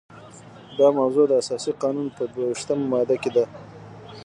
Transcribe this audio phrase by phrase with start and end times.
[0.77, 3.45] دا موضوع د اساسي قانون په دوه ویشتمه ماده کې ده.